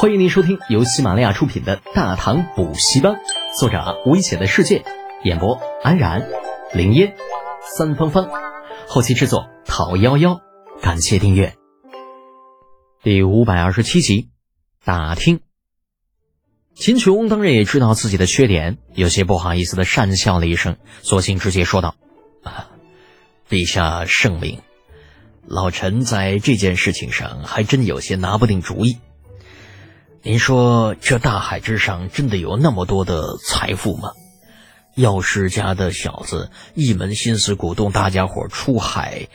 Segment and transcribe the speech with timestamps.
[0.00, 3.14] 欢迎您收听由喜马拉雅出品的《大唐补习班》，
[3.58, 4.84] 作者危险的世界，
[5.24, 6.28] 演播安然、
[6.72, 7.16] 林烟、
[7.76, 8.30] 三芳芳，
[8.86, 10.40] 后期制作陶幺幺。
[10.80, 11.56] 感谢订阅。
[13.02, 14.28] 第五百二十七集，
[14.84, 15.40] 打听。
[16.76, 21.96] 秦琼当然也知道自己的缺点，有些不好意思的讪笑了一声，索性直接说道
[22.46, 22.70] ：“啊
[23.50, 24.60] 陛下圣明，
[25.44, 28.98] 老臣在这件事情上还真有些拿不定主意。”
[30.22, 34.10] 您说这大海之上真的有那么多的财富吗？
[34.96, 39.28] 药师家的小子一门心思鼓动大家伙出海，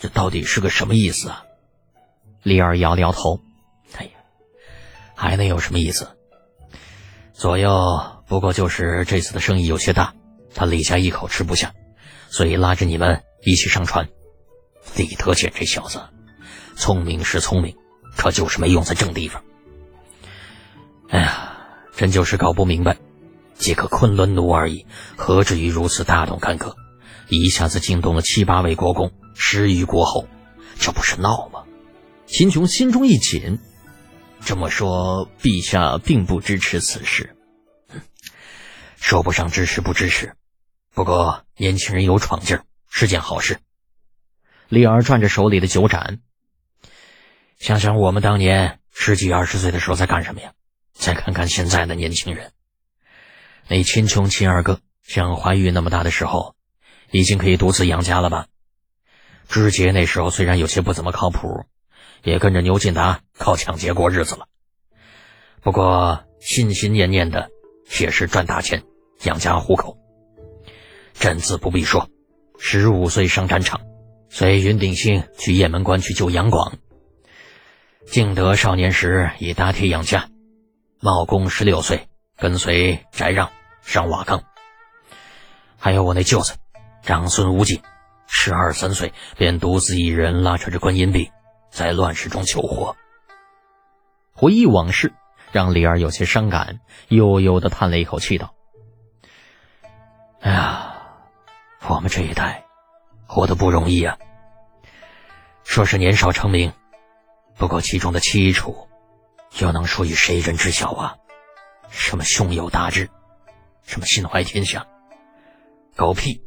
[0.00, 1.44] 这到底是个什么意思啊？
[2.42, 3.40] 李二摇了摇头，
[3.96, 4.10] 哎呀，
[5.14, 6.08] 还能有什么意思？
[7.32, 10.14] 左右不过就是这次的生意有些大，
[10.52, 11.72] 他李家一口吃不下，
[12.28, 14.08] 所以拉着你们一起上船。
[14.96, 16.00] 李德简这小子，
[16.76, 17.76] 聪明是聪明，
[18.16, 19.40] 可就是没用在正地方。
[21.14, 21.56] 哎呀，
[21.94, 22.96] 真就是搞不明白，
[23.54, 24.84] 几个昆仑奴而已，
[25.14, 26.74] 何至于如此大动干戈，
[27.28, 30.26] 一下子惊动了七八位国公、十余国侯，
[30.76, 31.62] 这不是闹吗？
[32.26, 33.60] 秦琼心中一紧，
[34.44, 37.36] 这么说，陛下并不支持此事。
[38.96, 40.34] 说不上支持不支持，
[40.92, 43.60] 不过年轻人有闯劲儿是件好事。
[44.68, 46.18] 李儿转着手里的酒盏，
[47.60, 50.50] 想想我们当年十几二十岁的时候在干什么呀？
[51.04, 52.52] 再看看现在的年轻人，
[53.68, 56.54] 那秦琼秦二哥像怀玉那么大的时候，
[57.10, 58.46] 已经可以独自养家了吧？
[59.46, 61.66] 芝杰那时候虽然有些不怎么靠谱，
[62.22, 64.46] 也跟着牛进达靠抢劫过日子了。
[65.60, 67.50] 不过心心念念的
[68.00, 68.82] 也是赚大钱
[69.24, 69.98] 养家糊口。
[71.12, 72.08] 朕自不必说，
[72.58, 73.82] 十五岁上战场，
[74.30, 76.78] 随云鼎兴去雁门关去救杨广。
[78.06, 80.30] 敬德少年时以打铁养家。
[81.04, 82.08] 茂公十六岁
[82.38, 83.50] 跟随翟让
[83.82, 84.42] 上瓦岗，
[85.78, 86.54] 还有我那舅子
[87.02, 87.82] 长孙无忌，
[88.26, 91.30] 十二三岁便独自一人拉扯着观音臂，
[91.70, 92.96] 在乱世中求活。
[94.32, 95.12] 回忆往事，
[95.52, 98.54] 让李儿有些伤感，悠悠的叹了一口气，道
[100.40, 101.02] ：“哎呀，
[101.86, 102.64] 我们这一代
[103.26, 104.16] 活得不容易啊。
[105.64, 106.72] 说是年少成名，
[107.58, 108.88] 不过其中的凄楚。”
[109.58, 111.16] 又能属于谁人知晓啊？
[111.90, 113.08] 什么胸有大志，
[113.84, 114.86] 什么心怀天下，
[115.94, 116.42] 狗屁！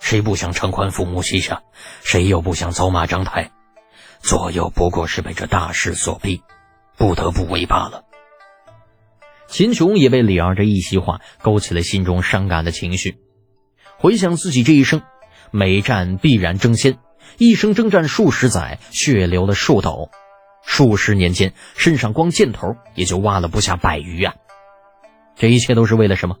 [0.00, 1.62] 谁不想承宽父母膝下？
[2.04, 3.50] 谁又不想走马章台？
[4.20, 6.42] 左右不过是被这大势所逼，
[6.96, 8.04] 不得不为罢了。
[9.48, 13.18] 秦琼也被李二这一席话勾起了心中伤感的情绪，
[13.96, 15.02] 回想自己这一生，
[15.50, 16.98] 每战必然争先，
[17.38, 20.10] 一生征战数十载，血流了数斗。
[20.70, 24.34] 数十年间，身上光箭头也就挖了不下百余啊！
[25.34, 26.36] 这一切都是为了什么？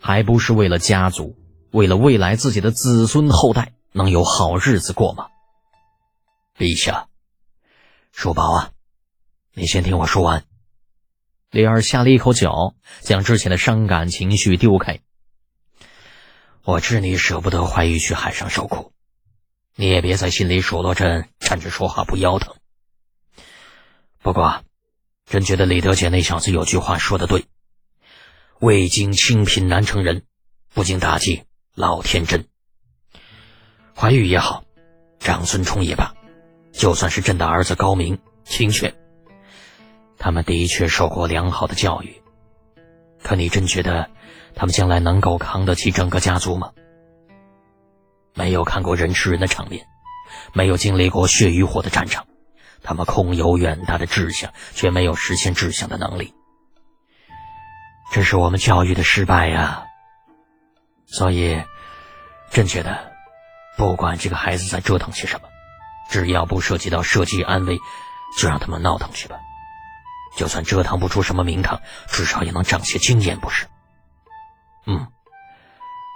[0.00, 1.36] 还不是为了家族，
[1.72, 5.26] 为了未来自己的子孙后代能有好日子过吗？
[6.56, 7.08] 陛下，
[8.12, 8.70] 叔宝啊，
[9.54, 10.44] 你先听我说完。
[11.50, 15.00] 李二下了一口酒，将之前的伤感情绪丢开。
[16.62, 18.92] 我知你舍不得怀玉去海上受苦，
[19.74, 22.54] 你也别在心里数落朕站着说话不腰疼。
[24.24, 24.64] 不过，
[25.26, 27.44] 朕觉得李德杰那小子有句话说的对
[28.58, 30.22] ：“未经清贫难成人，
[30.72, 31.42] 不经打击
[31.74, 32.48] 老天真。”
[33.94, 34.64] 怀玉也好，
[35.20, 36.14] 长孙冲也罢，
[36.72, 38.94] 就算是朕的儿子高明、清泉，
[40.16, 42.22] 他们的确受过良好的教育。
[43.22, 44.08] 可你真觉得
[44.54, 46.72] 他们将来能够扛得起整个家族吗？
[48.32, 49.86] 没有看过人吃人的场面，
[50.54, 52.26] 没有经历过血与火的战场。
[52.84, 56.34] 他们空有远大的志向，却没有实现志向的能力，
[58.12, 59.86] 这是我们教育的失败呀。
[61.06, 61.62] 所以，
[62.50, 63.12] 朕觉得，
[63.76, 65.48] 不管这个孩子在折腾些什么，
[66.10, 67.78] 只要不涉及到社稷安危，
[68.38, 69.36] 就让他们闹腾去吧。
[70.36, 73.66] 就算折腾不出什么名堂，至少也能长些经验，不是？
[74.86, 75.06] 嗯，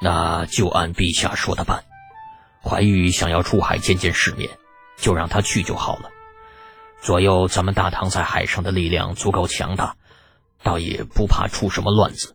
[0.03, 1.85] 那就按陛下说的办。
[2.63, 4.51] 怀玉想要出海见见世面，
[4.99, 6.11] 就让他去就好了。
[7.01, 9.97] 左右，咱们大唐在海上的力量足够强大，
[10.63, 12.35] 倒也不怕出什么乱子。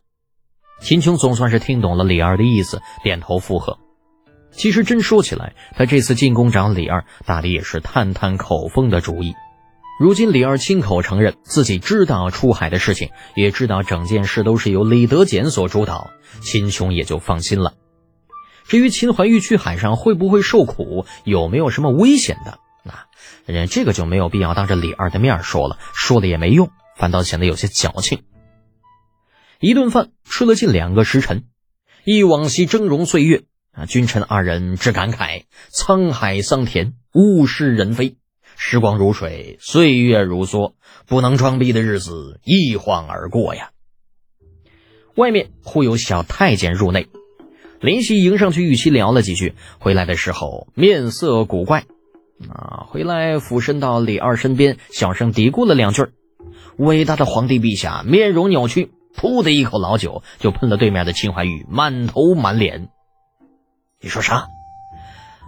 [0.80, 3.78] 秦琼总算是听懂了李二的意思，点头附和。
[4.50, 9.34] 其实真说起来，他这次进宫找李二，打的也是探探口风的主意。
[10.00, 16.10] 如今李二亲口承认自己知道出海的事情，也知道整件事都是由李德俭所主导，
[16.42, 17.74] 秦琼也就放心了。
[18.66, 22.58] 至于秦怀玉去海上会不会受苦，有没有什么危险的？
[23.52, 28.22] 人这个就没有必要当着李二的面说了，说了也没用，反倒显得有些矫情。
[29.60, 31.44] 一顿饭吃了近两个时辰，
[32.04, 38.16] 忆往昔峥嵘岁月啊，君臣二人只感慨沧海桑田，物是人非，
[38.56, 40.74] 时光如水，岁月如梭，
[41.06, 43.70] 不能装逼的日子一晃而过呀。
[45.14, 47.08] 外面忽有小太监入内，
[47.80, 51.84] 林夕迎上去与其聊了几句，回来的时候面色古怪。
[52.50, 56.12] 啊，回来俯身到李二身边，小声嘀咕了两句。
[56.76, 62.88] 伟大的皇帝陛下面容扭曲，噗的一口老酒就喷了对面的秦怀玉满头满脸。
[64.00, 64.48] 你说啥？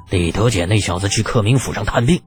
[0.09, 2.23] 李德俭那小子去克明府上探病，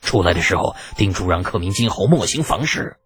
[0.00, 2.96] 出来的时候叮嘱让克明今后莫行房事。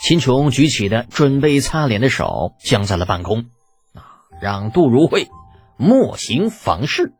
[0.00, 3.44] 秦琼举起的准备擦脸的手僵在了半空。
[3.92, 5.28] 啊，让杜如晦
[5.76, 7.12] 莫行房事，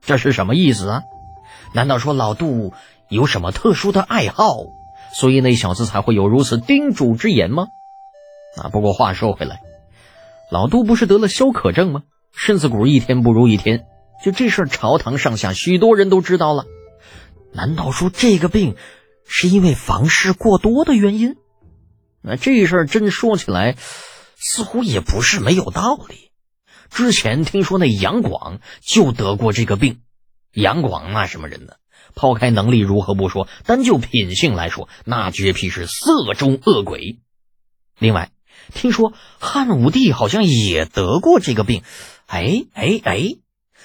[0.00, 1.02] 这是什么意思啊？
[1.76, 2.72] 难道说老杜
[3.10, 4.56] 有什么特殊的爱好，
[5.12, 7.66] 所以那小子才会有如此叮嘱之言吗？
[8.56, 9.60] 啊，不过话说回来，
[10.50, 12.04] 老杜不是得了消渴症吗？
[12.34, 13.84] 身子骨一天不如一天，
[14.24, 16.64] 就这事儿，朝堂上下许多人都知道了。
[17.52, 18.74] 难道说这个病
[19.26, 21.36] 是因为房事过多的原因？
[22.22, 23.76] 那这事儿真说起来，
[24.38, 26.30] 似乎也不是没有道理。
[26.88, 30.00] 之前听说那杨广就得过这个病。
[30.56, 31.74] 杨广那什么人呢？
[32.14, 37.18] 抛开能力如何不说，单就品性来说，那绝皮是色中恶鬼。
[37.98, 38.30] 另外，
[38.72, 41.82] 听说汉武帝好像也得过这个病。
[42.24, 43.36] 哎哎哎，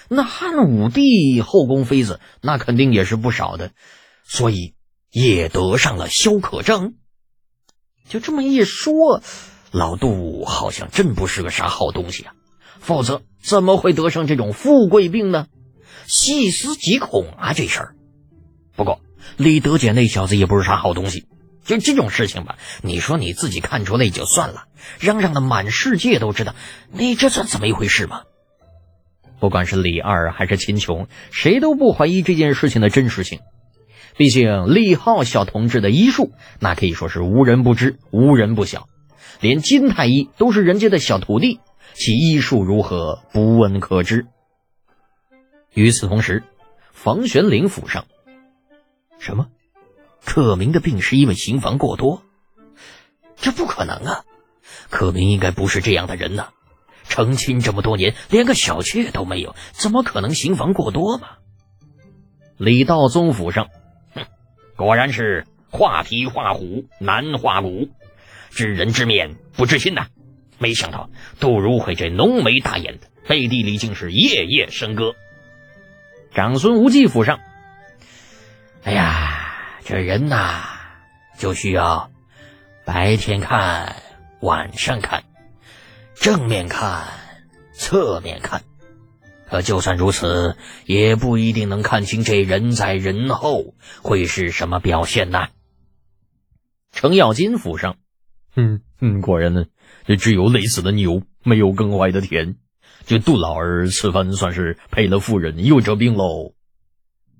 [0.07, 3.71] 那汉武帝后宫妃子那肯定也是不少的，
[4.23, 4.75] 所以
[5.11, 6.93] 也得上了消渴症。
[8.07, 9.21] 就这么一说，
[9.71, 12.33] 老杜好像真不是个啥好东西啊，
[12.79, 15.47] 否则怎么会得上这种富贵病呢？
[16.07, 17.95] 细思极恐啊，这事儿。
[18.75, 19.01] 不过
[19.37, 21.25] 李德俭那小子也不是啥好东西。
[21.63, 24.63] 就这种事情吧，你说你自己看出来也就算了，
[24.99, 26.55] 嚷嚷的满世界都知道，
[26.91, 28.23] 你这算怎么一回事嘛？
[29.39, 33.39] 不管是李二还是秦琼，谁都不怀疑这件事情的真实性。
[34.17, 38.87] 毕竟李浩小同志的医术，那可以说是无人不知、无人不晓。
[39.39, 41.59] 连金太医都是人家的小徒弟，
[41.93, 44.25] 其医术如何，不问可知。
[45.73, 46.43] 与此同时，
[46.91, 48.05] 房玄龄府上，
[49.19, 49.47] 什么？
[50.25, 52.23] 克明的病是因为行房过多？
[53.37, 54.25] 这不可能啊！
[54.89, 56.49] 克明应该不是这样的人呐。
[57.07, 61.29] 成亲这么多年，连个小妾都没有，怎么可能行房过多嘛？
[62.57, 63.69] 李道宗府上，
[64.13, 64.25] 哼，
[64.75, 67.89] 果然是画皮画虎难画骨，
[68.51, 70.07] 知人知面不知心呐。
[70.59, 71.09] 没想到
[71.39, 75.15] 杜如晦这浓眉大眼的，背地里竟是夜夜笙歌。
[76.33, 77.41] 长孙无忌府上，
[78.83, 80.63] 哎呀，这人呐，
[81.37, 82.09] 就需要
[82.85, 83.97] 白天看，
[84.39, 85.25] 晚上看，
[86.15, 87.05] 正面看，
[87.73, 88.61] 侧面看。
[89.45, 90.55] 可就算如此，
[90.85, 95.49] 也不一定能看清这人在人后会是什么表现呐。
[96.93, 97.97] 程咬金府上，
[98.55, 99.65] 嗯嗯，果然呢，
[100.05, 102.55] 这只有累死的牛，没有耕坏的田。
[103.05, 106.53] 这杜老儿此番算是赔了夫人又折兵喽。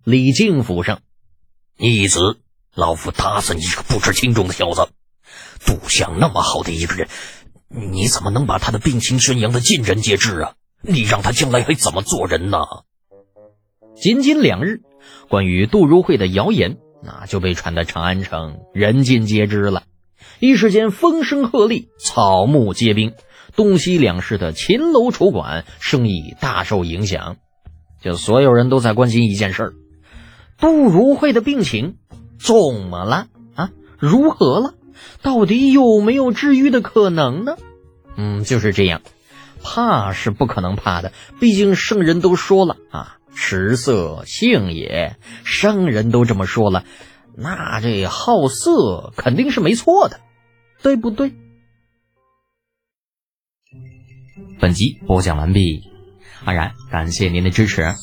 [0.03, 1.01] 李靖府上，
[1.77, 2.39] 逆子，
[2.73, 4.89] 老夫打死你这个不知轻重的小子！
[5.65, 7.07] 杜相那么好的一个人，
[7.69, 10.55] 你怎么能把他的病情宣扬的尽人皆知啊？
[10.81, 12.57] 你让他将来还怎么做人呢？
[13.95, 14.81] 仅仅两日，
[15.29, 19.83] 关于杜如晦的谣言，那就被传得长安城人尽皆知了。
[20.39, 23.13] 一时间风声鹤唳，草木皆兵。
[23.55, 27.37] 东西两市的秦楼楚馆生意大受影响，
[28.01, 29.73] 就所有人都在关心一件事儿：
[30.57, 31.97] 杜如晦的病情
[32.39, 32.55] 怎
[32.89, 33.69] 么了啊？
[33.99, 34.73] 如何了？
[35.21, 37.55] 到底有没有治愈的可能呢？
[38.15, 39.01] 嗯，就是这样，
[39.63, 46.83] 怕是不可能怕的，毕竟圣人都说了啊，食色性也，圣人都这么说了，
[47.35, 50.19] 那这好色肯定是没错的，
[50.81, 51.33] 对不对？
[54.59, 55.83] 本集播讲完毕，
[56.43, 57.93] 安然感谢您的支持。